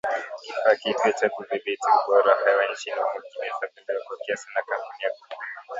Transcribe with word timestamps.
Kifaa 0.43 0.75
kipya 0.79 1.11
cha 1.13 1.29
kudhibiti 1.29 1.87
ubora 2.03 2.35
wa 2.35 2.43
hewa 2.49 2.63
nchini 2.73 2.95
humo 3.01 3.21
kimefadhiliwa 3.31 4.03
kwa 4.07 4.17
kiasi 4.25 4.47
na 4.55 4.61
kampuni 4.61 5.03
ya 5.03 5.09
Google 5.09 5.37